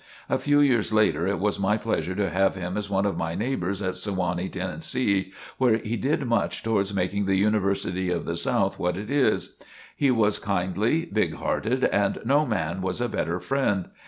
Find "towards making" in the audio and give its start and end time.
6.63-7.25